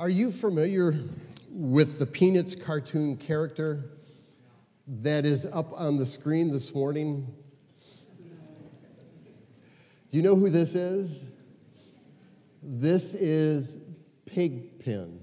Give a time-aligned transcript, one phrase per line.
[0.00, 0.98] Are you familiar
[1.50, 3.84] with the Peanuts cartoon character
[4.86, 7.26] that is up on the screen this morning?
[10.10, 11.32] Do you know who this is?
[12.62, 13.78] This is
[14.24, 15.20] Pigpen.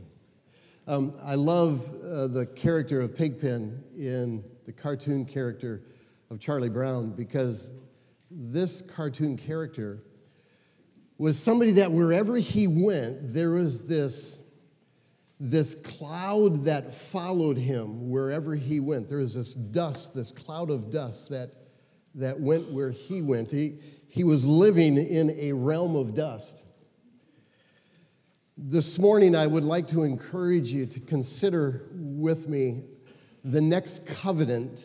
[0.86, 5.82] Um, I love uh, the character of Pigpen in the cartoon character
[6.30, 7.74] of Charlie Brown because
[8.30, 10.04] this cartoon character
[11.18, 14.44] was somebody that wherever he went, there was this
[15.40, 19.08] this cloud that followed him wherever he went.
[19.08, 21.52] There was this dust, this cloud of dust that,
[22.16, 23.52] that went where he went.
[23.52, 26.66] He, he was living in a realm of dust.
[28.58, 32.86] This morning, I would like to encourage you to consider with me
[33.44, 34.84] the next covenant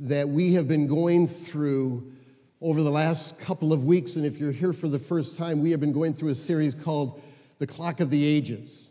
[0.00, 2.12] that we have been going through
[2.60, 4.16] over the last couple of weeks.
[4.16, 6.74] And if you're here for the first time, we have been going through a series
[6.74, 7.22] called
[7.58, 8.90] The Clock of the Ages.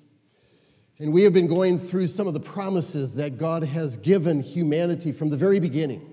[1.04, 5.12] And we have been going through some of the promises that God has given humanity
[5.12, 6.10] from the very beginning.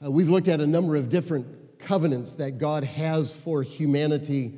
[0.00, 4.56] Uh, we've looked at a number of different covenants that God has for humanity.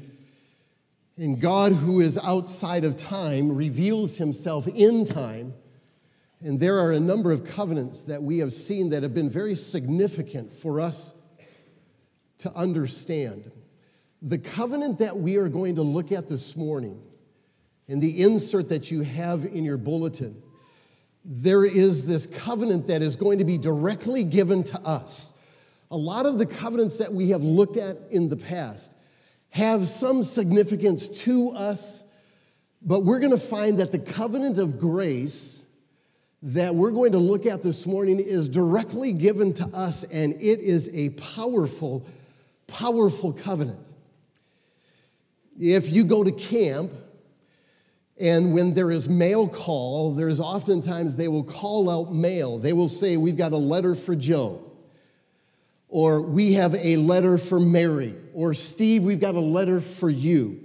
[1.16, 5.54] And God, who is outside of time, reveals himself in time.
[6.42, 9.54] And there are a number of covenants that we have seen that have been very
[9.54, 11.14] significant for us
[12.40, 13.50] to understand.
[14.20, 17.00] The covenant that we are going to look at this morning
[17.90, 20.40] in the insert that you have in your bulletin,
[21.24, 25.32] there is this covenant that is going to be directly given to us.
[25.90, 28.94] A lot of the covenants that we have looked at in the past
[29.48, 32.04] have some significance to us,
[32.80, 35.66] but we're going to find that the covenant of grace
[36.42, 40.60] that we're going to look at this morning is directly given to us, and it
[40.60, 42.06] is a powerful,
[42.68, 43.80] powerful covenant.
[45.58, 46.92] If you go to camp,
[48.20, 52.58] and when there is mail call, there's oftentimes they will call out mail.
[52.58, 54.62] They will say, We've got a letter for Joe.
[55.88, 58.14] Or we have a letter for Mary.
[58.32, 60.60] Or Steve, we've got a letter for you.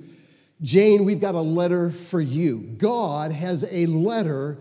[0.61, 2.59] Jane, we've got a letter for you.
[2.77, 4.57] God has a letter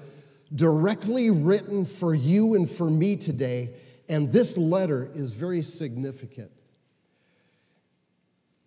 [0.55, 3.71] directly written for you and for me today.
[4.09, 6.51] And this letter is very significant.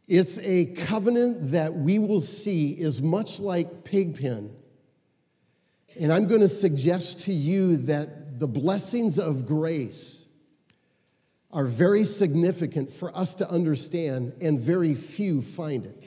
[0.08, 4.56] It's a covenant that we will see is much like Pigpen.
[6.00, 10.26] And I'm going to suggest to you that the blessings of grace
[11.52, 16.04] are very significant for us to understand, and very few find it.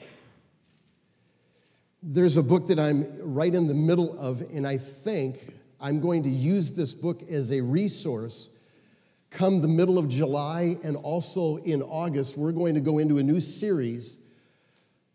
[2.01, 6.23] There's a book that I'm right in the middle of, and I think I'm going
[6.23, 8.49] to use this book as a resource
[9.31, 13.23] Come the middle of July and also in August, we're going to go into a
[13.23, 14.17] new series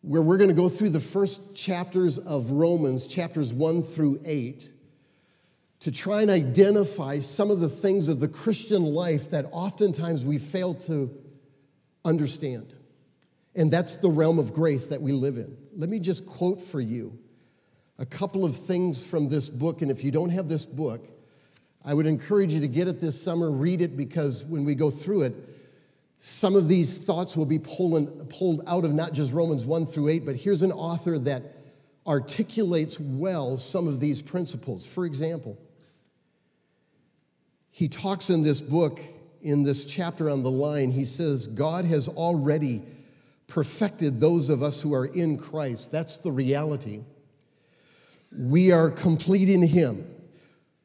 [0.00, 4.72] where we're going to go through the first chapters of Romans, chapters 1 through 8,
[5.80, 10.38] to try and identify some of the things of the Christian life that oftentimes we
[10.38, 11.10] fail to
[12.04, 12.74] understand.
[13.54, 15.56] And that's the realm of grace that we live in.
[15.74, 17.18] Let me just quote for you
[17.98, 19.82] a couple of things from this book.
[19.82, 21.06] And if you don't have this book,
[21.86, 24.90] I would encourage you to get it this summer, read it, because when we go
[24.90, 25.34] through it,
[26.18, 30.08] some of these thoughts will be pulling, pulled out of not just Romans 1 through
[30.08, 31.44] 8, but here's an author that
[32.04, 34.84] articulates well some of these principles.
[34.84, 35.56] For example,
[37.70, 39.00] he talks in this book,
[39.40, 42.82] in this chapter on the line, he says, God has already
[43.46, 45.92] perfected those of us who are in Christ.
[45.92, 47.02] That's the reality.
[48.36, 50.15] We are complete in Him.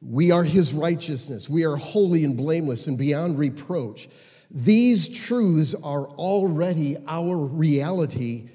[0.04, 1.48] We are his righteousness.
[1.48, 4.08] We are holy and blameless and beyond reproach.
[4.50, 8.50] These truths are already our reality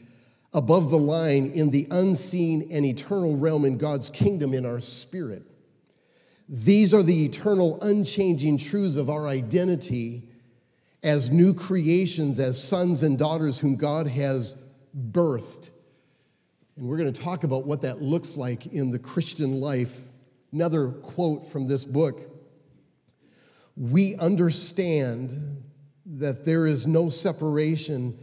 [0.53, 5.44] above the line in the unseen and eternal realm in God's kingdom in our spirit.
[6.50, 10.24] These are the eternal, unchanging truths of our identity
[11.03, 14.56] as new creations, as sons and daughters whom God has
[15.12, 15.69] birthed.
[16.75, 20.07] And we're going to talk about what that looks like in the Christian life
[20.51, 22.21] Another quote from this book
[23.75, 25.63] We understand
[26.05, 28.17] that there is no separation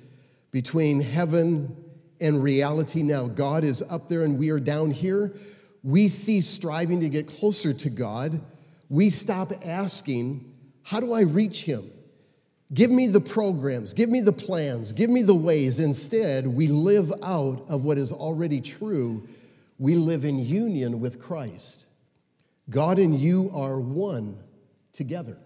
[0.51, 1.77] between heaven
[2.21, 3.27] and reality now.
[3.27, 5.35] God is up there and we are down here.
[5.83, 8.41] We cease striving to get closer to God.
[8.89, 10.51] We stop asking,
[10.83, 11.91] How do I reach Him?
[12.73, 15.79] Give me the programs, give me the plans, give me the ways.
[15.79, 19.29] Instead, we live out of what is already true.
[19.79, 21.87] We live in union with Christ.
[22.71, 24.39] God and you are one
[24.93, 25.39] together.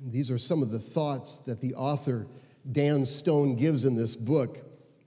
[0.00, 2.26] And these are some of the thoughts that the author
[2.70, 4.58] Dan Stone gives in this book,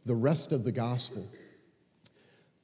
[0.06, 1.28] The Rest of the Gospel.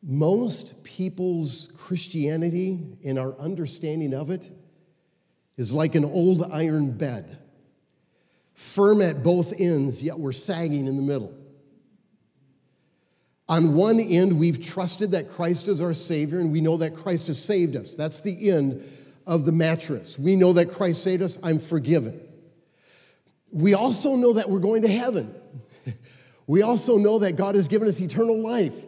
[0.02, 4.52] Most people's Christianity and our understanding of it
[5.58, 7.38] is like an old iron bed,
[8.54, 11.34] firm at both ends, yet we're sagging in the middle.
[13.50, 17.28] On one end, we've trusted that Christ is our Savior, and we know that Christ
[17.28, 17.94] has saved us.
[17.94, 18.84] That's the end
[19.28, 20.18] of the mattress.
[20.18, 22.22] We know that Christ saved us, I'm forgiven.
[23.52, 25.34] We also know that we're going to heaven.
[26.46, 28.86] We also know that God has given us eternal life.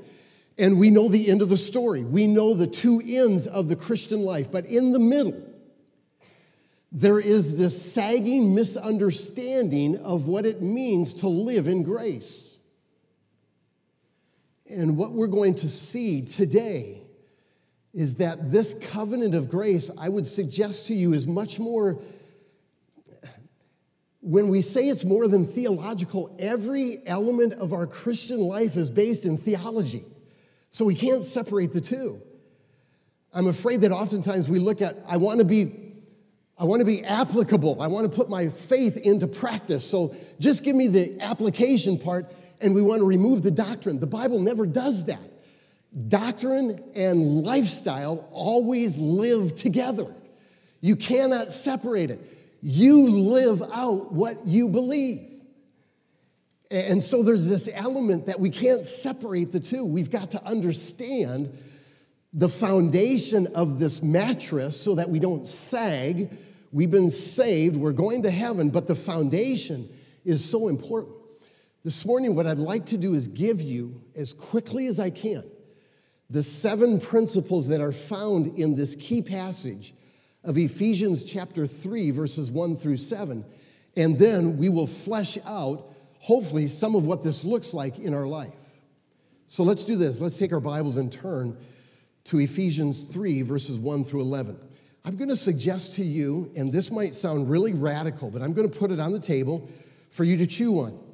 [0.57, 2.03] And we know the end of the story.
[2.03, 4.51] We know the two ends of the Christian life.
[4.51, 5.41] But in the middle,
[6.91, 12.54] there is this sagging misunderstanding of what it means to live in grace.
[14.67, 17.01] And what we're going to see today
[17.94, 22.00] is that this covenant of grace, I would suggest to you, is much more.
[24.21, 29.25] When we say it's more than theological, every element of our Christian life is based
[29.25, 30.03] in theology.
[30.71, 32.21] So we can't separate the two.
[33.31, 35.85] I'm afraid that oftentimes we look at, I want to be
[36.57, 37.81] I want to be applicable.
[37.81, 39.85] I want to put my faith into practice.
[39.89, 43.99] So just give me the application part and we want to remove the doctrine.
[43.99, 45.31] The Bible never does that.
[46.07, 50.13] Doctrine and lifestyle always live together.
[50.81, 52.19] You cannot separate it.
[52.61, 55.29] You live out what you believe.
[56.71, 59.85] And so there's this element that we can't separate the two.
[59.85, 61.55] We've got to understand
[62.33, 66.29] the foundation of this mattress so that we don't sag.
[66.71, 69.87] We've been saved, we're going to heaven, but the foundation
[70.25, 71.15] is so important.
[71.85, 75.43] This morning, what I'd like to do is give you, as quickly as I can,
[76.31, 79.93] the seven principles that are found in this key passage
[80.43, 83.45] of Ephesians chapter 3, verses 1 through 7.
[83.95, 88.25] And then we will flesh out, hopefully, some of what this looks like in our
[88.25, 88.55] life.
[89.45, 90.19] So let's do this.
[90.19, 91.55] Let's take our Bibles and turn
[92.23, 94.57] to Ephesians 3, verses 1 through 11.
[95.05, 98.67] I'm going to suggest to you, and this might sound really radical, but I'm going
[98.67, 99.69] to put it on the table
[100.09, 101.04] for you to chew on.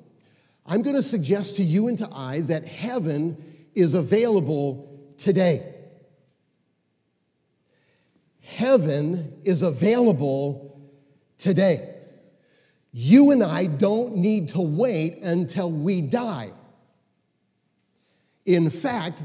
[0.66, 5.75] I'm going to suggest to you and to I that heaven is available today.
[8.42, 10.80] Heaven is available
[11.38, 11.96] today.
[12.94, 16.52] You and I don't need to wait until we die.
[18.46, 19.24] In fact,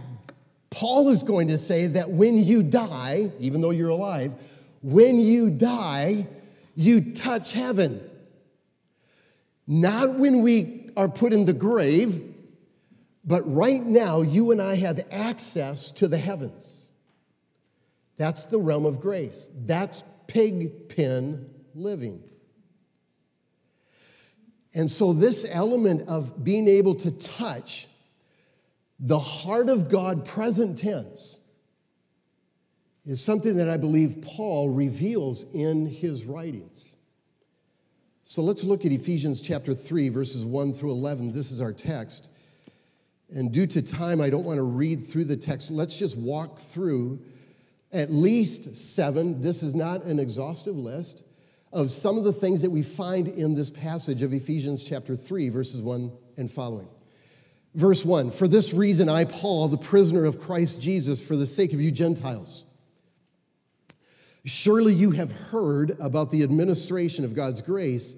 [0.70, 4.34] Paul is going to say that when you die, even though you're alive,
[4.82, 6.28] when you die,
[6.74, 8.08] you touch heaven.
[9.66, 12.34] Not when we are put in the grave,
[13.24, 16.92] but right now, you and I have access to the heavens.
[18.16, 19.50] That's the realm of grace.
[19.54, 22.22] That's pig pen living.
[24.74, 27.88] And so, this element of being able to touch
[28.98, 31.38] the heart of God, present tense,
[33.04, 36.95] is something that I believe Paul reveals in his writings.
[38.28, 41.30] So let's look at Ephesians chapter 3, verses 1 through 11.
[41.30, 42.28] This is our text.
[43.32, 45.70] And due to time, I don't want to read through the text.
[45.70, 47.20] Let's just walk through
[47.92, 51.22] at least seven, this is not an exhaustive list,
[51.72, 55.48] of some of the things that we find in this passage of Ephesians chapter 3,
[55.48, 56.88] verses 1 and following.
[57.76, 61.72] Verse 1 For this reason, I, Paul, the prisoner of Christ Jesus, for the sake
[61.72, 62.66] of you Gentiles.
[64.46, 68.16] Surely you have heard about the administration of God's grace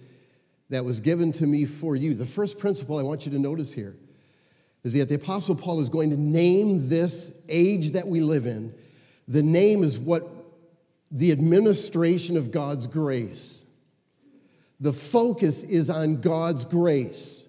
[0.68, 2.12] that was given to me for you.
[2.12, 3.96] The first principle I want you to notice here
[4.84, 8.74] is that the Apostle Paul is going to name this age that we live in.
[9.26, 10.28] The name is what
[11.10, 13.64] the administration of God's grace.
[14.80, 17.46] The focus is on God's grace.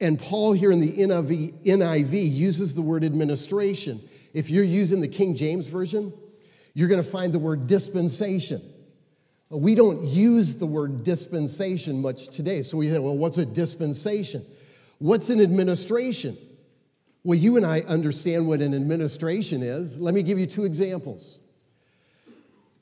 [0.00, 4.08] And Paul here in the NIV, NIV uses the word administration.
[4.32, 6.12] If you're using the King James Version,
[6.76, 8.60] you're going to find the word dispensation.
[9.48, 12.62] We don't use the word dispensation much today.
[12.62, 14.44] So we say, well, what's a dispensation?
[14.98, 16.36] What's an administration?
[17.24, 19.98] Well, you and I understand what an administration is.
[19.98, 21.40] Let me give you two examples.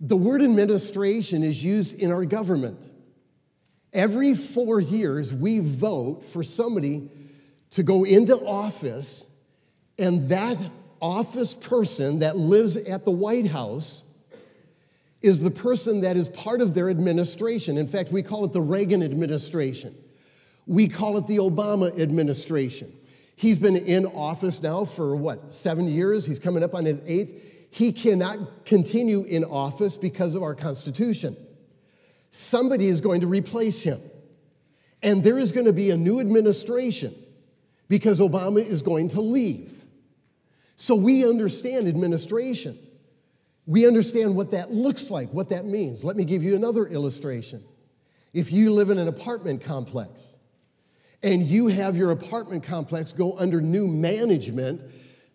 [0.00, 2.90] The word administration is used in our government.
[3.92, 7.12] Every four years, we vote for somebody
[7.70, 9.24] to go into office,
[10.00, 10.58] and that
[11.00, 14.04] office person that lives at the White House
[15.22, 17.78] is the person that is part of their administration.
[17.78, 19.94] In fact, we call it the Reagan administration.
[20.66, 22.92] We call it the Obama administration.
[23.36, 26.26] He's been in office now for what, seven years?
[26.26, 27.68] He's coming up on his eighth.
[27.70, 31.36] He cannot continue in office because of our Constitution.
[32.30, 34.00] Somebody is going to replace him.
[35.02, 37.14] And there is going to be a new administration
[37.88, 39.84] because Obama is going to leave.
[40.76, 42.78] So we understand administration.
[43.66, 46.04] We understand what that looks like, what that means.
[46.04, 47.64] Let me give you another illustration.
[48.33, 50.37] If you live in an apartment complex
[51.23, 54.83] and you have your apartment complex go under new management,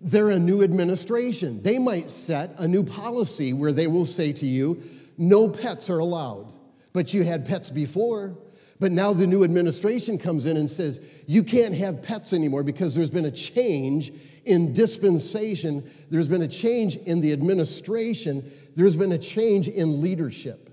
[0.01, 1.63] they're a new administration.
[1.63, 4.81] They might set a new policy where they will say to you,
[5.17, 6.53] no pets are allowed.
[6.93, 8.37] But you had pets before.
[8.79, 12.95] But now the new administration comes in and says, you can't have pets anymore because
[12.95, 14.11] there's been a change
[14.45, 20.69] in dispensation, there's been a change in the administration, there's been a change in leadership.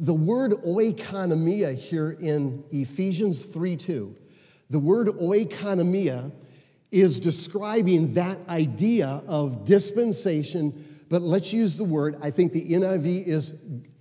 [0.00, 4.16] The word oikonomia here in Ephesians 3 2,
[4.70, 6.32] the word oikonomia
[6.90, 13.26] is describing that idea of dispensation, but let's use the word, I think the NIV
[13.26, 13.54] is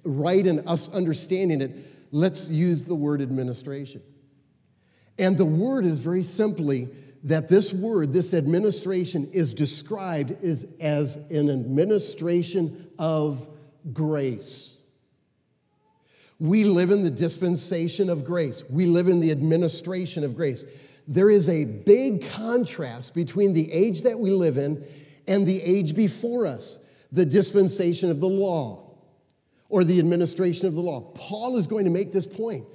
[0.03, 1.75] right in us understanding it.
[2.11, 4.01] Let's use the word administration.
[5.19, 6.89] And the word is very simply
[7.23, 13.47] that this word, this administration, is described as, as an administration of
[13.91, 14.77] grace.
[16.39, 18.63] We live in the dispensation of grace.
[18.69, 20.65] We live in the administration of grace
[21.07, 24.83] there is a big contrast between the age that we live in
[25.25, 26.79] and the age before us,
[27.11, 28.86] the dispensation of the law
[29.69, 31.01] or the administration of the law.
[31.15, 32.65] Paul is going to make this point.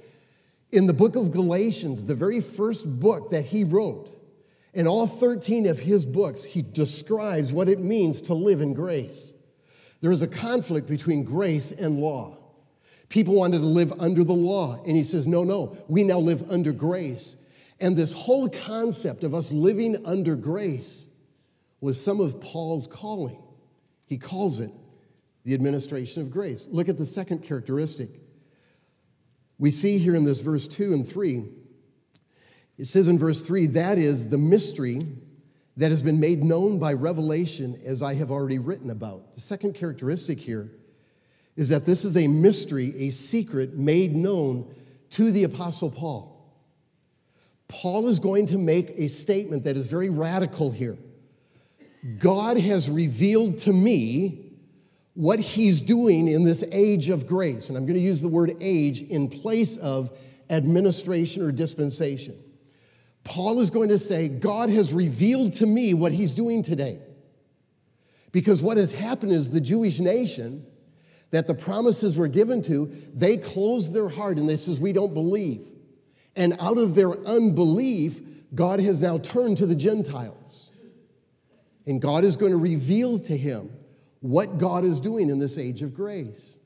[0.71, 4.09] In the book of Galatians, the very first book that he wrote,
[4.73, 9.33] in all 13 of his books, he describes what it means to live in grace.
[10.01, 12.37] There is a conflict between grace and law.
[13.09, 16.49] People wanted to live under the law, and he says, No, no, we now live
[16.51, 17.35] under grace.
[17.79, 21.07] And this whole concept of us living under grace
[21.79, 23.41] was some of Paul's calling.
[24.05, 24.71] He calls it
[25.43, 26.67] the administration of grace.
[26.71, 28.09] Look at the second characteristic.
[29.57, 31.45] We see here in this verse 2 and 3,
[32.77, 35.01] it says in verse 3 that is the mystery
[35.77, 39.33] that has been made known by revelation, as I have already written about.
[39.33, 40.71] The second characteristic here
[41.55, 44.73] is that this is a mystery, a secret made known
[45.11, 46.29] to the Apostle Paul.
[47.67, 50.97] Paul is going to make a statement that is very radical here.
[52.19, 54.42] God has revealed to me
[55.13, 57.69] what he's doing in this age of grace.
[57.69, 60.15] And I'm going to use the word age in place of
[60.49, 62.37] administration or dispensation.
[63.23, 66.99] Paul is going to say, God has revealed to me what he's doing today.
[68.31, 70.65] Because what has happened is the Jewish nation
[71.29, 75.13] that the promises were given to, they closed their heart and they says, We don't
[75.13, 75.67] believe.
[76.35, 78.21] And out of their unbelief,
[78.53, 80.71] God has now turned to the Gentiles.
[81.85, 83.71] And God is going to reveal to him
[84.23, 86.57] what God is doing in this age of grace.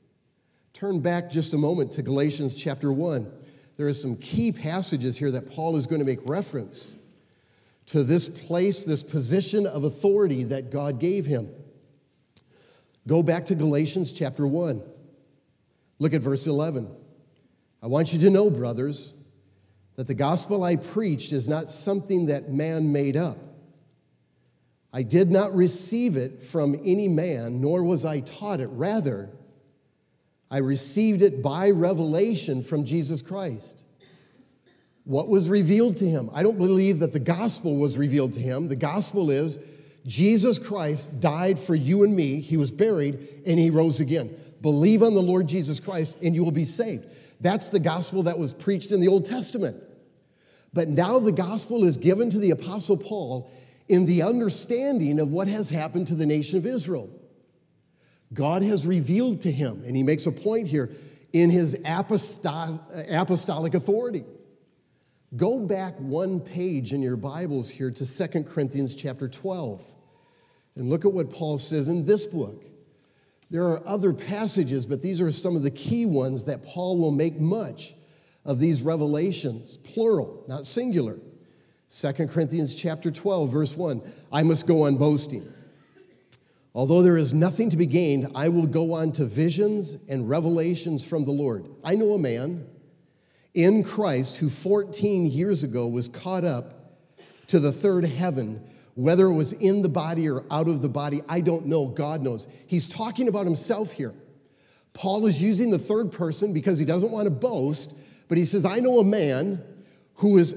[0.72, 3.28] Turn back just a moment to Galatians chapter 1.
[3.76, 6.94] There are some key passages here that Paul is going to make reference
[7.86, 11.50] to this place, this position of authority that God gave him.
[13.08, 14.80] Go back to Galatians chapter 1.
[15.98, 16.88] Look at verse 11.
[17.82, 19.14] I want you to know, brothers,
[19.96, 23.47] that the gospel I preached is not something that man made up.
[24.98, 28.66] I did not receive it from any man, nor was I taught it.
[28.66, 29.30] Rather,
[30.50, 33.84] I received it by revelation from Jesus Christ.
[35.04, 36.30] What was revealed to him?
[36.34, 38.66] I don't believe that the gospel was revealed to him.
[38.66, 39.60] The gospel is
[40.04, 44.34] Jesus Christ died for you and me, he was buried, and he rose again.
[44.60, 47.06] Believe on the Lord Jesus Christ, and you will be saved.
[47.40, 49.76] That's the gospel that was preached in the Old Testament.
[50.72, 53.48] But now the gospel is given to the Apostle Paul
[53.88, 57.10] in the understanding of what has happened to the nation of Israel.
[58.32, 60.90] God has revealed to him, and he makes a point here
[61.32, 64.24] in his apostolic authority.
[65.36, 69.82] Go back one page in your Bibles here to 2 Corinthians chapter 12
[70.76, 72.64] and look at what Paul says in this book.
[73.50, 77.12] There are other passages, but these are some of the key ones that Paul will
[77.12, 77.94] make much
[78.44, 81.18] of these revelations, plural, not singular.
[81.90, 85.52] 2 Corinthians chapter 12 verse 1, I must go on boasting.
[86.74, 91.04] Although there is nothing to be gained, I will go on to visions and revelations
[91.04, 91.66] from the Lord.
[91.82, 92.66] I know a man
[93.54, 96.98] in Christ who 14 years ago was caught up
[97.48, 98.64] to the third heaven.
[98.94, 101.86] Whether it was in the body or out of the body, I don't know.
[101.86, 102.46] God knows.
[102.66, 104.14] He's talking about himself here.
[104.92, 107.94] Paul is using the third person because he doesn't want to boast,
[108.28, 109.62] but he says, I know a man
[110.14, 110.54] who is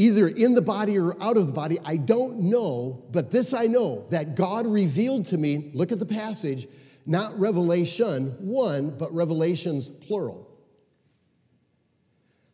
[0.00, 1.78] either in the body or out of the body.
[1.84, 5.70] I don't know, but this I know that God revealed to me.
[5.74, 6.66] Look at the passage,
[7.04, 10.48] not revelation one, but revelations plural.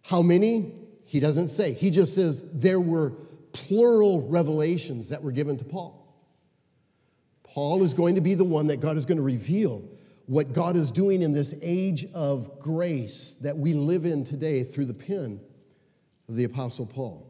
[0.02, 0.74] How many?
[1.04, 1.72] He doesn't say.
[1.72, 3.10] He just says there were
[3.52, 6.02] plural revelations that were given to Paul.
[7.44, 9.88] Paul is going to be the one that God is going to reveal
[10.26, 14.86] what God is doing in this age of grace that we live in today through
[14.86, 15.40] the pen
[16.28, 17.25] of the Apostle Paul.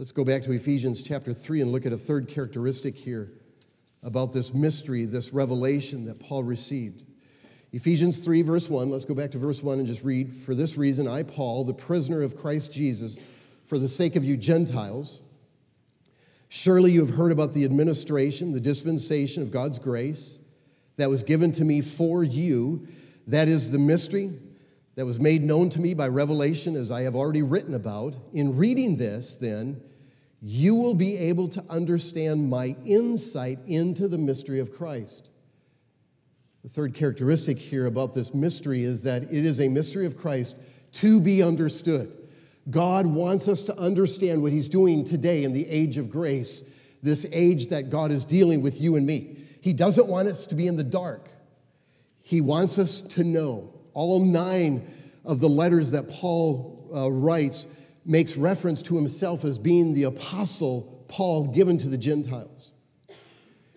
[0.00, 3.32] Let's go back to Ephesians chapter 3 and look at a third characteristic here
[4.02, 7.04] about this mystery, this revelation that Paul received.
[7.74, 10.32] Ephesians 3, verse 1, let's go back to verse 1 and just read.
[10.32, 13.18] For this reason, I, Paul, the prisoner of Christ Jesus,
[13.66, 15.20] for the sake of you Gentiles,
[16.48, 20.38] surely you have heard about the administration, the dispensation of God's grace
[20.96, 22.88] that was given to me for you.
[23.26, 24.32] That is the mystery
[24.94, 28.16] that was made known to me by revelation, as I have already written about.
[28.32, 29.82] In reading this, then,
[30.42, 35.30] you will be able to understand my insight into the mystery of Christ.
[36.62, 40.56] The third characteristic here about this mystery is that it is a mystery of Christ
[40.92, 42.16] to be understood.
[42.68, 46.62] God wants us to understand what He's doing today in the age of grace,
[47.02, 49.36] this age that God is dealing with you and me.
[49.60, 51.28] He doesn't want us to be in the dark.
[52.22, 53.74] He wants us to know.
[53.92, 54.88] All nine
[55.24, 57.66] of the letters that Paul uh, writes
[58.04, 62.72] makes reference to himself as being the apostle Paul given to the Gentiles.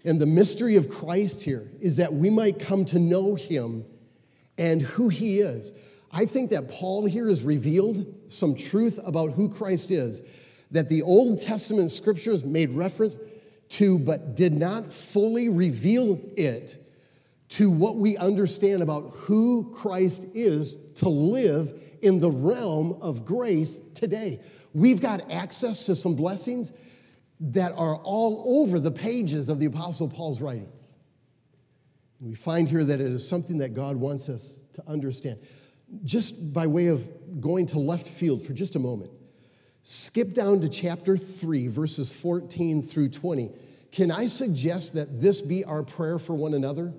[0.06, 3.86] And the mystery of Christ here is that we might come to know him
[4.58, 5.72] and who he is.
[6.12, 10.22] I think that Paul here has revealed some truth about who Christ is
[10.72, 13.18] that the Old Testament scriptures made reference
[13.70, 16.78] to, but did not fully reveal it
[17.50, 23.80] to what we understand about who Christ is to live in the realm of grace
[23.96, 24.40] today.
[24.74, 26.74] We've got access to some blessings
[27.40, 30.96] that are all over the pages of the Apostle Paul's writings.
[32.20, 35.40] We find here that it is something that God wants us to understand.
[36.04, 37.08] Just by way of
[37.42, 39.12] going to left field for just a moment,
[39.82, 43.52] skip down to chapter 3, verses 14 through 20.
[43.92, 46.94] Can I suggest that this be our prayer for one another?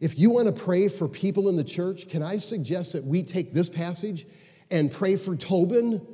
[0.00, 3.22] If you want to pray for people in the church, can I suggest that we
[3.22, 4.26] take this passage
[4.70, 6.04] and pray for Tobin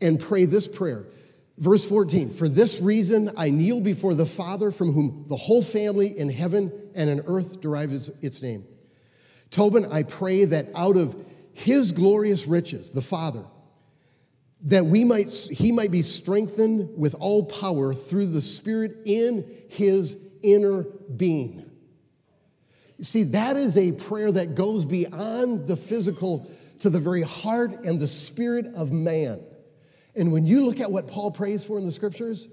[0.00, 1.06] and pray this prayer?
[1.56, 6.18] Verse 14, for this reason I kneel before the Father from whom the whole family
[6.18, 8.64] in heaven and in earth derives its name.
[9.50, 13.44] Tobin, I pray that out of his glorious riches, the Father,
[14.62, 20.16] that we might, he might be strengthened with all power through the Spirit in his
[20.42, 21.69] inner being.
[23.02, 27.98] See, that is a prayer that goes beyond the physical to the very heart and
[27.98, 29.40] the spirit of man.
[30.14, 32.48] And when you look at what Paul prays for in the scriptures,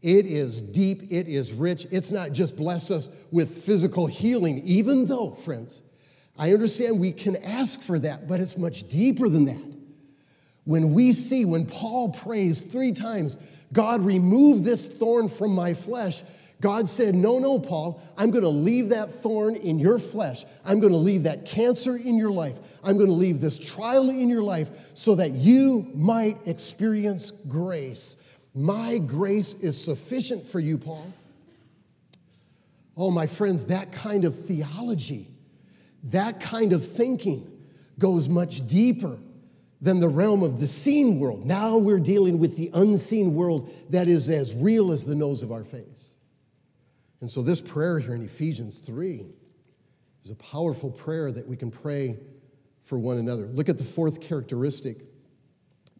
[0.00, 1.86] it is deep, it is rich.
[1.90, 5.80] It's not just bless us with physical healing, even though, friends,
[6.38, 9.74] I understand we can ask for that, but it's much deeper than that.
[10.64, 13.38] When we see, when Paul prays three times,
[13.72, 16.22] God, remove this thorn from my flesh,
[16.64, 20.46] God said, No, no, Paul, I'm going to leave that thorn in your flesh.
[20.64, 22.58] I'm going to leave that cancer in your life.
[22.82, 28.16] I'm going to leave this trial in your life so that you might experience grace.
[28.54, 31.12] My grace is sufficient for you, Paul.
[32.96, 35.28] Oh, my friends, that kind of theology,
[36.04, 37.46] that kind of thinking
[37.98, 39.18] goes much deeper
[39.82, 41.44] than the realm of the seen world.
[41.44, 45.52] Now we're dealing with the unseen world that is as real as the nose of
[45.52, 45.93] our face.
[47.20, 49.24] And so, this prayer here in Ephesians 3
[50.24, 52.18] is a powerful prayer that we can pray
[52.82, 53.46] for one another.
[53.46, 55.04] Look at the fourth characteristic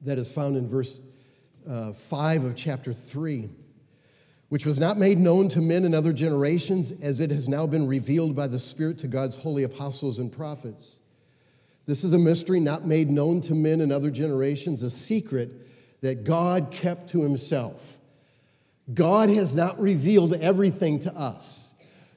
[0.03, 1.01] that is found in verse
[1.69, 3.49] uh, 5 of chapter 3,
[4.49, 7.87] which was not made known to men in other generations, as it has now been
[7.87, 11.01] revealed by the Spirit to God's holy apostles and prophets.
[11.87, 15.51] This is a mystery not made known to men in other generations, a secret
[16.01, 17.99] that God kept to himself.
[18.93, 21.73] God has not revealed everything to us.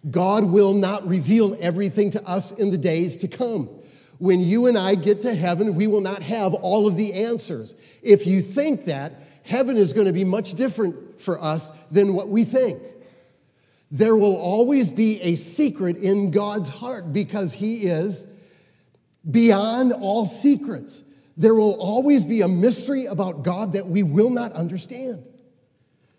[0.10, 3.70] God will not reveal everything to us in the days to come.
[4.20, 7.76] When you and I get to heaven, we will not have all of the answers.
[8.02, 12.28] If you think that, heaven is going to be much different for us than what
[12.28, 12.82] we think.
[13.90, 18.26] There will always be a secret in God's heart because He is
[19.30, 21.04] beyond all secrets.
[21.38, 25.24] There will always be a mystery about God that we will not understand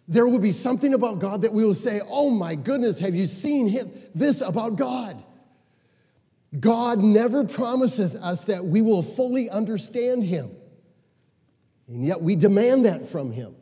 [0.09, 3.27] there will be something about God that we will say, Oh my goodness, have you
[3.27, 3.79] seen
[4.15, 5.23] this about God?
[6.59, 10.51] God never promises us that we will fully understand him.
[11.89, 13.55] And yet we demand that from him.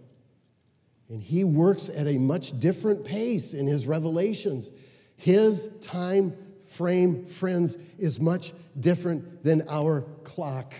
[1.09, 4.71] And he works at a much different pace in his revelations.
[5.17, 10.75] His time frame, friends, is much different than our clock.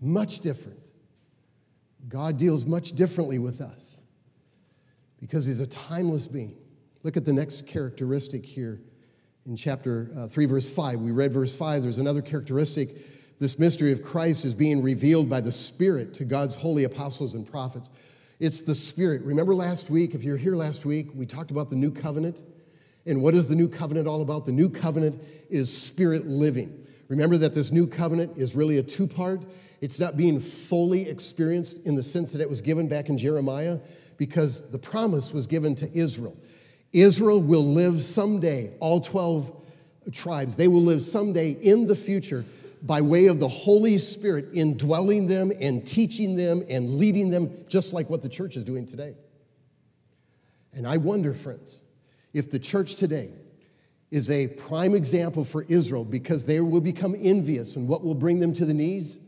[0.00, 0.81] Much different.
[2.12, 4.02] God deals much differently with us
[5.18, 6.54] because he's a timeless being.
[7.04, 8.82] Look at the next characteristic here
[9.46, 11.00] in chapter uh, 3, verse 5.
[11.00, 11.82] We read verse 5.
[11.82, 13.38] There's another characteristic.
[13.38, 17.50] This mystery of Christ is being revealed by the Spirit to God's holy apostles and
[17.50, 17.90] prophets.
[18.38, 19.22] It's the Spirit.
[19.22, 22.42] Remember last week, if you're here last week, we talked about the new covenant.
[23.06, 24.44] And what is the new covenant all about?
[24.44, 26.86] The new covenant is spirit living.
[27.08, 29.44] Remember that this new covenant is really a two part.
[29.80, 33.78] It's not being fully experienced in the sense that it was given back in Jeremiah
[34.16, 36.36] because the promise was given to Israel.
[36.92, 39.52] Israel will live someday, all 12
[40.12, 42.44] tribes, they will live someday in the future
[42.82, 47.92] by way of the Holy Spirit indwelling them and teaching them and leading them, just
[47.92, 49.14] like what the church is doing today.
[50.72, 51.80] And I wonder, friends,
[52.32, 53.30] if the church today
[54.12, 58.40] is a prime example for Israel because they will become envious and what will bring
[58.40, 59.18] them to the knees.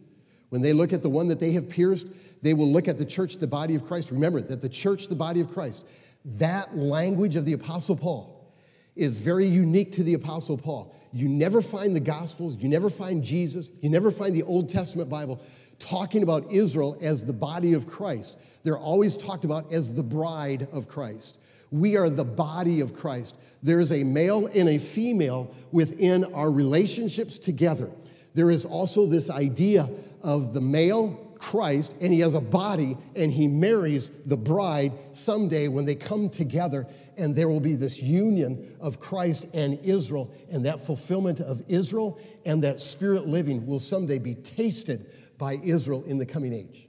[0.51, 2.09] When they look at the one that they have pierced,
[2.43, 4.11] they will look at the church, the body of Christ.
[4.11, 5.87] Remember that the church, the body of Christ,
[6.27, 8.55] that language of the Apostle Paul
[8.95, 10.95] is very unique to the Apostle Paul.
[11.15, 15.09] You never find the Gospels, you never find Jesus, you never find the Old Testament
[15.09, 15.41] Bible
[15.79, 18.39] talking about Israel as the body of Christ.
[18.65, 21.41] They're always talked about as the bride of Christ.
[21.75, 23.37] We are the body of Christ.
[23.61, 27.91] There is a male and a female within our relationships together.
[28.33, 29.91] There is also this idea
[30.23, 35.67] of the male Christ, and he has a body, and he marries the bride someday
[35.67, 40.65] when they come together, and there will be this union of Christ and Israel, and
[40.67, 46.19] that fulfillment of Israel and that spirit living will someday be tasted by Israel in
[46.19, 46.87] the coming age.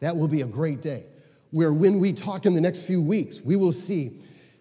[0.00, 1.06] That will be a great day
[1.52, 4.18] where when we talk in the next few weeks, we will see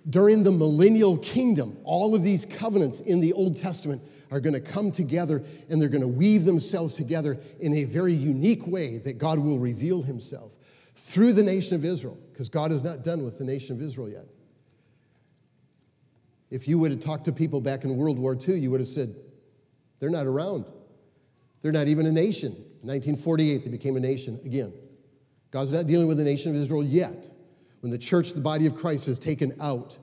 [0.10, 4.60] during the millennial kingdom, all of these covenants in the Old Testament are going to
[4.60, 9.18] come together and they're going to weave themselves together in a very unique way that
[9.18, 10.52] God will reveal himself
[10.96, 14.10] through the nation of Israel, because God is not done with the nation of Israel
[14.10, 14.26] yet.
[16.50, 18.90] If you would have talked to people back in World War II, you would have
[18.90, 19.16] said,
[20.00, 20.66] they're not around.
[21.62, 22.52] They're not even a nation.
[22.52, 24.74] In 1948, they became a nation again.
[25.52, 27.28] God's not dealing with the nation of Israel yet.
[27.82, 29.98] When the church, the body of Christ, is taken out,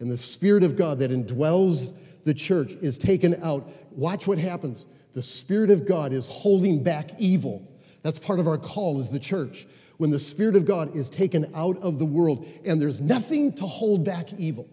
[0.00, 4.86] and the Spirit of God that indwells the church is taken out, watch what happens.
[5.12, 7.70] The Spirit of God is holding back evil.
[8.02, 9.66] That's part of our call as the church.
[9.98, 13.66] When the Spirit of God is taken out of the world, and there's nothing to
[13.66, 14.68] hold back evil.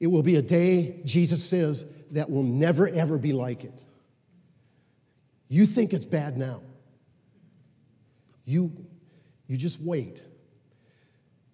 [0.00, 3.84] It will be a day, Jesus says, that will never ever be like it.
[5.48, 6.62] You think it's bad now.
[8.44, 8.72] You,
[9.46, 10.22] you just wait.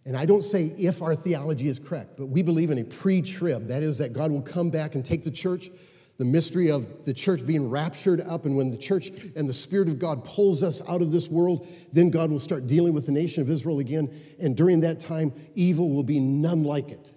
[0.09, 3.21] And I don't say if our theology is correct, but we believe in a pre
[3.21, 3.67] trib.
[3.67, 5.71] That is, that God will come back and take the church,
[6.17, 8.47] the mystery of the church being raptured up.
[8.47, 11.69] And when the church and the Spirit of God pulls us out of this world,
[11.93, 14.09] then God will start dealing with the nation of Israel again.
[14.41, 17.13] And during that time, evil will be none like it.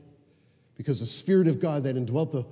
[0.76, 2.46] Because the Spirit of God that indwelt the,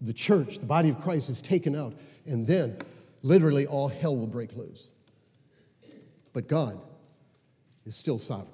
[0.00, 1.94] the church, the body of Christ, is taken out.
[2.26, 2.78] And then,
[3.22, 4.90] literally, all hell will break loose.
[6.34, 6.78] But God
[7.86, 8.50] is still sovereign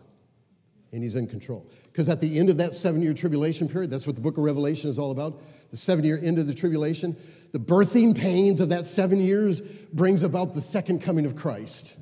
[0.92, 1.68] and He's in control.
[1.84, 4.44] Because at the end of that seven year tribulation period, that's what the book of
[4.44, 7.16] Revelation is all about the seven year end of the tribulation,
[7.52, 11.96] the birthing pains of that seven years brings about the second coming of Christ.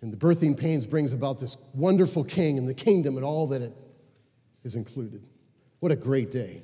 [0.00, 3.62] And the birthing pains brings about this wonderful king and the kingdom and all that
[3.62, 3.72] it
[4.62, 5.26] is included.
[5.80, 6.62] What a great day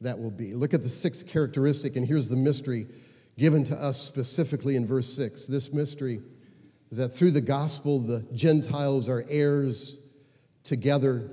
[0.00, 0.54] that will be.
[0.54, 2.86] Look at the sixth characteristic, and here's the mystery
[3.38, 5.46] given to us specifically in verse 6.
[5.46, 6.20] This mystery
[6.90, 9.98] is that through the gospel, the Gentiles are heirs
[10.62, 11.30] together,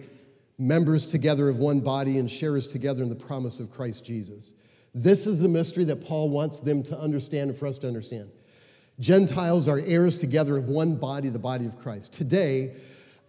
[0.58, 4.54] members together of one body, and sharers together in the promise of Christ Jesus.
[4.94, 8.30] This is the mystery that Paul wants them to understand and for us to understand.
[9.00, 12.14] Gentiles are heirs together of one body, the body of Christ.
[12.14, 12.76] Today,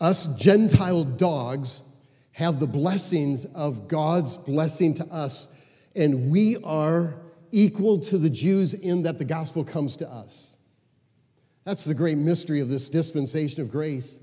[0.01, 1.83] us Gentile dogs
[2.33, 5.49] have the blessings of God's blessing to us,
[5.95, 7.15] and we are
[7.53, 10.52] equal to the Jews in that the gospel comes to us.
[11.65, 14.21] That's the great mystery of this dispensation of grace.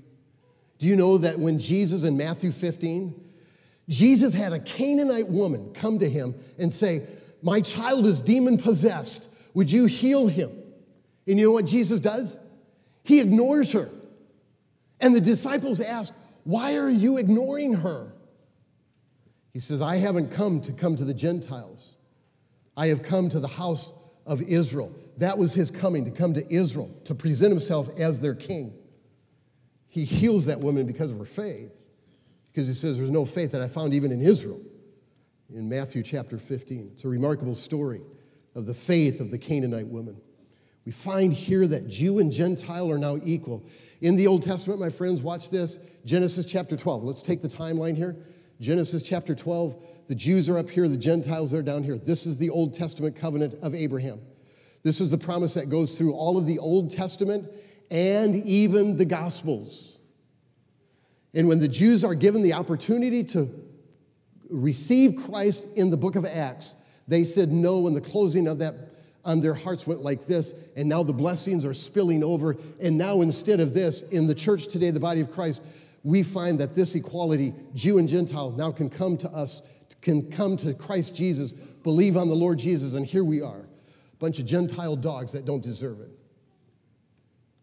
[0.78, 3.14] Do you know that when Jesus in Matthew 15,
[3.88, 7.06] Jesus had a Canaanite woman come to him and say,
[7.42, 9.28] My child is demon possessed.
[9.54, 10.50] Would you heal him?
[11.26, 12.38] And you know what Jesus does?
[13.02, 13.90] He ignores her.
[15.00, 18.12] And the disciples ask, Why are you ignoring her?
[19.52, 21.96] He says, I haven't come to come to the Gentiles.
[22.76, 23.92] I have come to the house
[24.26, 24.94] of Israel.
[25.18, 28.74] That was his coming to come to Israel, to present himself as their king.
[29.88, 31.84] He heals that woman because of her faith,
[32.52, 34.60] because he says, There's no faith that I found even in Israel
[35.54, 36.90] in Matthew chapter 15.
[36.94, 38.02] It's a remarkable story
[38.54, 40.20] of the faith of the Canaanite woman.
[40.84, 43.64] We find here that Jew and Gentile are now equal.
[44.00, 47.04] In the Old Testament, my friends, watch this Genesis chapter 12.
[47.04, 48.16] Let's take the timeline here.
[48.60, 49.76] Genesis chapter 12,
[50.10, 51.96] the Jews are up here, the Gentiles are down here.
[51.96, 54.20] This is the Old Testament covenant of Abraham.
[54.82, 57.48] This is the promise that goes through all of the Old Testament
[57.92, 59.96] and even the Gospels.
[61.32, 63.54] And when the Jews are given the opportunity to
[64.50, 66.74] receive Christ in the book of Acts,
[67.06, 68.74] they said no, and the closing of that
[69.24, 72.56] on their hearts went like this, and now the blessings are spilling over.
[72.82, 75.62] And now, instead of this, in the church today, the body of Christ,
[76.02, 79.62] we find that this equality, Jew and Gentile, now can come to us,
[80.00, 84.16] can come to Christ Jesus, believe on the Lord Jesus, and here we are, a
[84.18, 86.10] bunch of Gentile dogs that don't deserve it.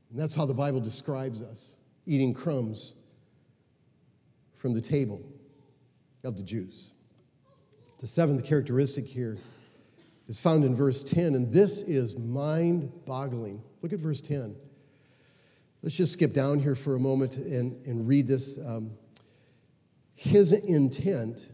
[0.10, 2.96] And that's how the Bible describes us eating crumbs
[4.56, 5.22] from the table
[6.24, 6.94] of the Jews.
[8.00, 9.38] The seventh characteristic here
[10.28, 13.62] is found in verse 10, and this is mind boggling.
[13.82, 14.56] Look at verse 10.
[15.82, 18.58] Let's just skip down here for a moment and, and read this.
[18.58, 18.92] Um,
[20.16, 21.50] his intent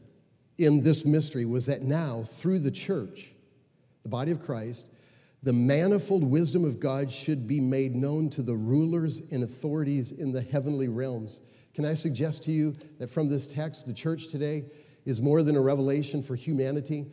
[0.57, 3.33] in this mystery was that now, through the church,
[4.03, 4.89] the body of Christ,
[5.41, 10.31] the manifold wisdom of God should be made known to the rulers and authorities in
[10.31, 11.41] the heavenly realms.
[11.73, 14.65] Can I suggest to you that from this text, the church today
[15.05, 17.07] is more than a revelation for humanity?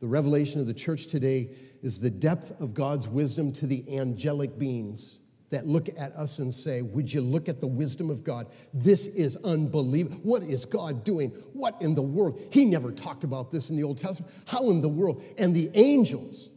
[0.00, 1.50] The revelation of the church today
[1.82, 6.52] is the depth of God's wisdom to the angelic beings that look at us and
[6.52, 8.48] say, Would you look at the wisdom of God?
[8.74, 10.18] This is unbelievable.
[10.22, 11.30] What is God doing?
[11.52, 12.40] What in the world?
[12.50, 14.32] He never talked about this in the Old Testament.
[14.46, 15.22] How in the world?
[15.38, 16.50] And the angels,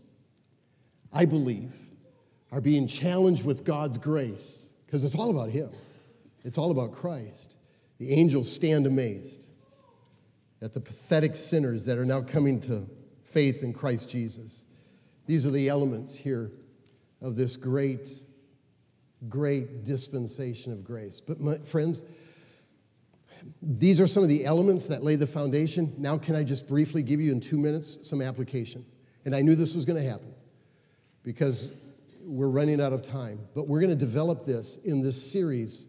[1.14, 1.72] I believe,
[2.52, 5.70] are being challenged with God's grace because it's all about Him,
[6.44, 7.56] it's all about Christ.
[8.00, 9.50] The angels stand amazed
[10.62, 12.88] at the pathetic sinners that are now coming to
[13.24, 14.66] faith in Christ Jesus.
[15.26, 16.52] These are the elements here
[17.22, 18.10] of this great,
[19.28, 21.20] great dispensation of grace.
[21.22, 22.04] But, my friends,
[23.62, 25.94] these are some of the elements that lay the foundation.
[25.98, 28.86] Now, can I just briefly give you in two minutes some application?
[29.26, 30.34] And I knew this was going to happen
[31.24, 31.74] because
[32.22, 33.40] we're running out of time.
[33.56, 35.88] But we're going to develop this in this series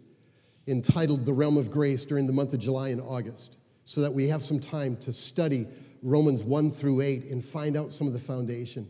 [0.67, 4.29] entitled The Realm of Grace during the month of July and August so that we
[4.29, 5.67] have some time to study
[6.03, 8.89] Romans 1 through 8 and find out some of the foundation.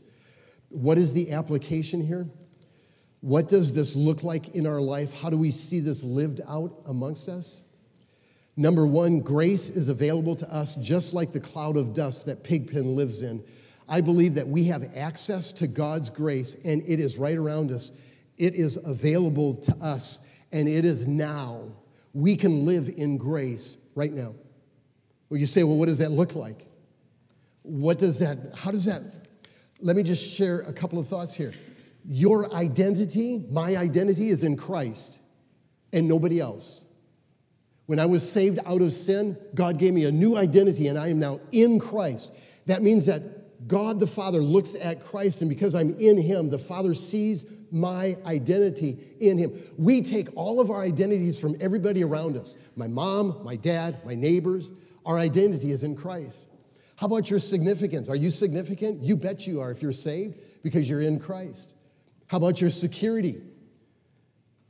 [0.69, 2.29] What is the application here?
[3.21, 5.21] What does this look like in our life?
[5.21, 7.63] How do we see this lived out amongst us?
[8.57, 12.97] Number one, grace is available to us just like the cloud of dust that Pigpen
[12.97, 13.43] lives in.
[13.89, 17.93] I believe that we have access to God's grace and it is right around us.
[18.39, 20.21] It is available to us
[20.53, 21.65] and it is now.
[22.13, 24.35] We can live in grace right now.
[25.29, 26.67] Well, you say, well, what does that look like?
[27.63, 29.03] What does that, how does that,
[29.81, 31.55] let me just share a couple of thoughts here.
[32.07, 35.19] Your identity, my identity is in Christ
[35.93, 36.85] and nobody else.
[37.87, 41.09] When I was saved out of sin, God gave me a new identity and I
[41.09, 42.33] am now in Christ.
[42.67, 46.59] That means that God the Father looks at Christ, and because I'm in Him, the
[46.59, 49.61] Father sees my identity in Him.
[49.77, 54.15] We take all of our identities from everybody around us my mom, my dad, my
[54.15, 54.73] neighbors.
[55.05, 56.47] Our identity is in Christ.
[56.97, 58.09] How about your significance?
[58.09, 59.03] Are you significant?
[59.03, 61.75] You bet you are if you're saved because you're in Christ.
[62.31, 63.43] How about your security?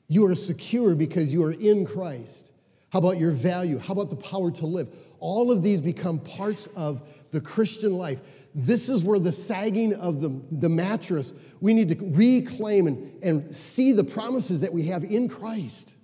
[0.09, 2.53] You are secure because you are in Christ.
[2.91, 3.79] How about your value?
[3.79, 4.89] How about the power to live?
[5.19, 8.23] All of these become parts of the Christian life.
[8.55, 13.55] This is where the sagging of the, the mattress, we need to reclaim and, and
[13.55, 15.97] see the promises that we have in Christ.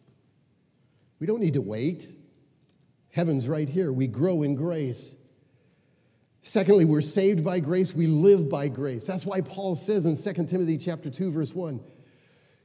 [1.20, 2.06] We don't need to wait.
[3.12, 3.90] Heaven's right here.
[3.94, 5.16] We grow in grace.
[6.46, 9.04] Secondly, we're saved by grace, we live by grace.
[9.04, 11.80] That's why Paul says in 2 Timothy chapter 2 verse 1,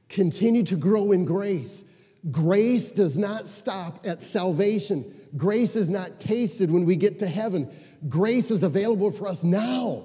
[0.08, 1.82] continue to grow in grace.
[2.30, 5.12] Grace does not stop at salvation.
[5.36, 7.74] Grace is not tasted when we get to heaven.
[8.08, 10.04] Grace is available for us now.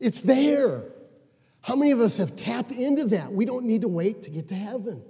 [0.00, 0.84] It's there.
[1.60, 3.30] How many of us have tapped into that?
[3.30, 5.02] We don't need to wait to get to heaven.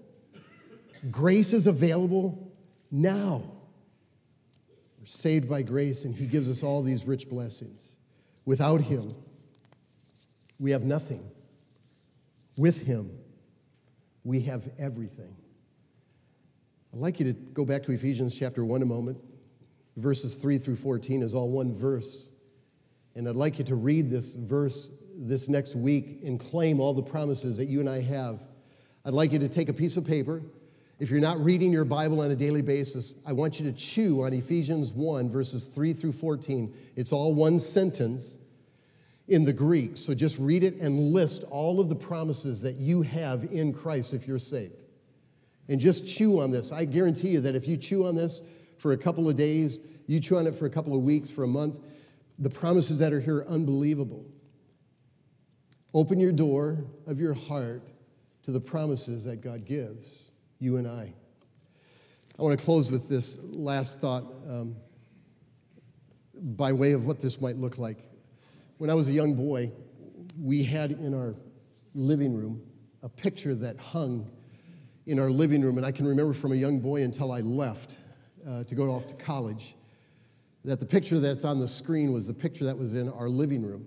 [1.09, 2.53] Grace is available
[2.91, 3.52] now.
[5.03, 7.97] We're saved by grace, and He gives us all these rich blessings.
[8.45, 9.17] Without Him,
[10.61, 11.29] we have nothing.
[12.57, 13.11] With Him,
[14.23, 15.37] we have everything.
[16.93, 19.19] I'd like you to go back to Ephesians chapter 1 a moment.
[19.97, 22.31] Verses 3 through 14 is all one verse.
[23.17, 27.03] And I'd like you to read this verse this next week and claim all the
[27.03, 28.47] promises that you and I have.
[29.05, 30.43] I'd like you to take a piece of paper
[31.03, 34.23] if you're not reading your Bible on a daily basis, I want you to chew
[34.23, 36.73] on Ephesians 1, verses 3 through 14.
[36.95, 38.39] It's all one sentence.
[39.27, 39.97] in the Greek.
[39.97, 44.15] So just read it and list all of the promises that you have in Christ
[44.15, 44.85] if you're saved.
[45.69, 46.71] And just chew on this.
[46.71, 48.41] I guarantee you that if you chew on this
[48.79, 51.43] for a couple of days, you chew on it for a couple of weeks, for
[51.43, 51.81] a month,
[52.39, 54.25] the promises that are here are unbelievable.
[55.95, 57.83] Open your door of your heart
[58.45, 60.32] to the promises that God gives
[60.63, 61.13] you and I.
[62.39, 64.77] I want to close with this last thought um,
[66.35, 67.99] by way of what this might look like.
[68.79, 69.73] When I was a young boy,
[70.41, 71.35] we had in our
[71.95, 72.63] living room
[73.03, 74.31] a picture that hung
[75.07, 77.99] in our living room, and I can remember from a young boy until I left
[78.49, 79.75] uh, to go off to college
[80.65, 83.67] that the picture that's on the screen was the picture that was in our living
[83.67, 83.85] room.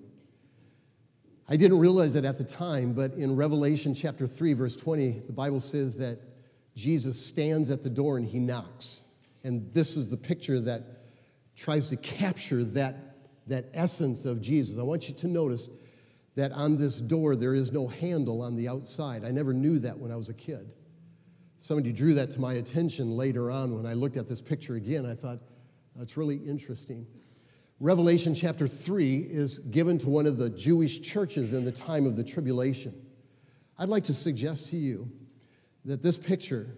[1.47, 5.31] I didn't realize it at the time, but in Revelation chapter 3, verse 20, the
[5.31, 6.19] Bible says that
[6.75, 9.01] Jesus stands at the door and he knocks.
[9.43, 10.83] And this is the picture that
[11.55, 13.05] tries to capture that
[13.47, 14.77] that essence of Jesus.
[14.77, 15.69] I want you to notice
[16.35, 19.23] that on this door there is no handle on the outside.
[19.23, 20.71] I never knew that when I was a kid.
[21.59, 25.05] Somebody drew that to my attention later on when I looked at this picture again.
[25.05, 25.39] I thought,
[25.95, 27.07] that's really interesting.
[27.79, 32.15] Revelation chapter 3 is given to one of the Jewish churches in the time of
[32.15, 32.93] the tribulation.
[33.77, 35.09] I'd like to suggest to you
[35.85, 36.75] that this picture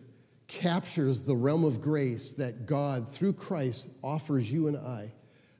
[0.47, 5.13] captures the realm of grace that God, through Christ, offers you and I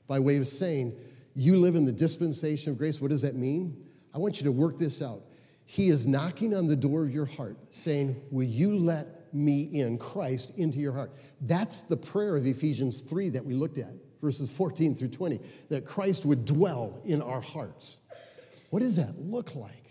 [0.06, 0.94] by way of saying,
[1.34, 3.00] You live in the dispensation of grace.
[3.00, 3.76] What does that mean?
[4.14, 5.22] I want you to work this out.
[5.66, 9.98] He is knocking on the door of your heart, saying, Will you let me in,
[9.98, 11.12] Christ, into your heart?
[11.42, 15.84] That's the prayer of Ephesians 3 that we looked at, verses 14 through 20, that
[15.84, 17.98] Christ would dwell in our hearts.
[18.70, 19.87] What does that look like?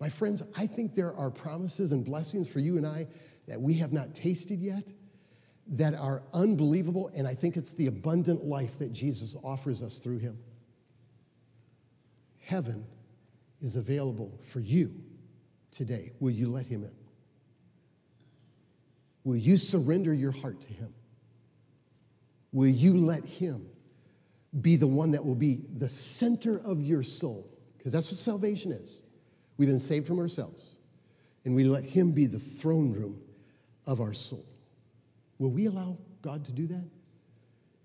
[0.00, 3.06] My friends, I think there are promises and blessings for you and I
[3.46, 4.92] that we have not tasted yet
[5.66, 10.18] that are unbelievable, and I think it's the abundant life that Jesus offers us through
[10.18, 10.38] him.
[12.40, 12.84] Heaven
[13.62, 14.94] is available for you
[15.70, 16.12] today.
[16.20, 16.92] Will you let him in?
[19.24, 20.92] Will you surrender your heart to him?
[22.52, 23.66] Will you let him
[24.60, 27.50] be the one that will be the center of your soul?
[27.78, 29.00] Because that's what salvation is.
[29.56, 30.74] We've been saved from ourselves,
[31.44, 33.20] and we let him be the throne room
[33.86, 34.44] of our soul.
[35.38, 36.84] Will we allow God to do that?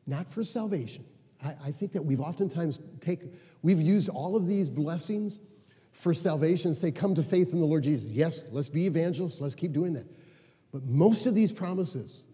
[0.07, 1.05] Not for salvation.
[1.43, 3.21] I, I think that we've oftentimes take,
[3.61, 5.39] we've used all of these blessings
[5.91, 8.09] for salvation, say, come to faith in the Lord Jesus.
[8.09, 10.05] Yes, let's be evangelists, let's keep doing that.
[10.71, 12.25] But most of these promises,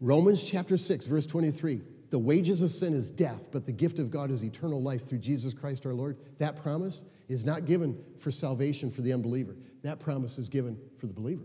[0.00, 1.80] Romans chapter 6, verse 23,
[2.16, 5.18] the wages of sin is death, but the gift of God is eternal life through
[5.18, 6.16] Jesus Christ our Lord.
[6.38, 9.54] That promise is not given for salvation for the unbeliever.
[9.82, 11.44] That promise is given for the believer.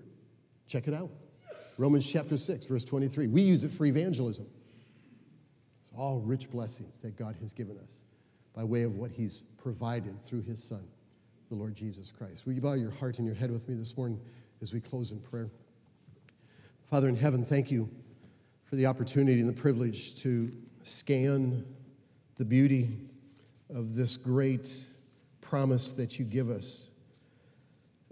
[0.68, 1.10] Check it out.
[1.78, 3.28] Romans chapter 6, verse 23.
[3.28, 4.48] We use it for evangelism.
[5.84, 8.00] It's all rich blessings that God has given us
[8.54, 10.88] by way of what He's provided through His Son,
[11.50, 12.46] the Lord Jesus Christ.
[12.46, 14.22] Will you bow your heart and your head with me this morning
[14.62, 15.50] as we close in prayer?
[16.90, 17.90] Father in heaven, thank you
[18.72, 20.50] for the opportunity and the privilege to
[20.82, 21.66] scan
[22.38, 22.90] the beauty
[23.70, 24.86] of this great
[25.42, 26.90] promise that you give us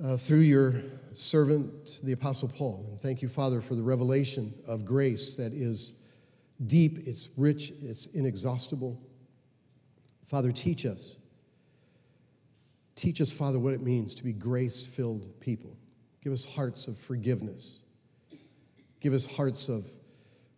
[0.04, 2.86] uh, through your servant, the Apostle Paul.
[2.90, 5.94] And thank you, Father, for the revelation of grace that is
[6.66, 9.02] deep, it's rich, it's inexhaustible.
[10.26, 11.16] Father, teach us.
[12.98, 15.78] Teach us, Father, what it means to be grace filled people.
[16.22, 17.80] Give us hearts of forgiveness.
[19.00, 19.86] Give us hearts of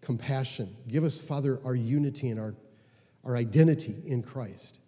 [0.01, 0.75] compassion.
[0.87, 2.55] Give us, Father, our unity and our,
[3.23, 4.79] our identity in Christ.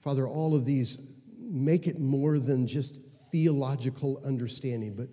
[0.00, 1.00] Father, all of these
[1.38, 5.08] make it more than just theological understanding, but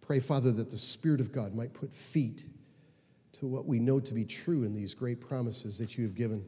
[0.00, 2.44] pray, Father, that the Spirit of God might put feet
[3.32, 6.44] to what we know to be true in these great promises that you have given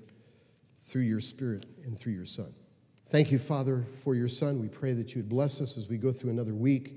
[0.77, 2.53] through your Spirit and through your Son.
[3.07, 4.61] Thank you, Father, for your Son.
[4.61, 6.95] We pray that you would bless us as we go through another week.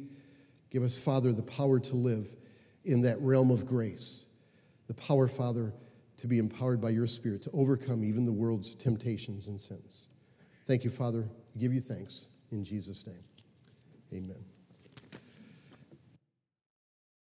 [0.69, 2.35] Give us, Father, the power to live
[2.83, 4.25] in that realm of grace.
[4.87, 5.73] The power, Father,
[6.17, 10.07] to be empowered by your Spirit to overcome even the world's temptations and sins.
[10.65, 11.27] Thank you, Father.
[11.53, 13.23] We give you thanks in Jesus' name.
[14.13, 14.54] Amen.